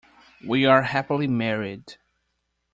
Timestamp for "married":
1.27-1.97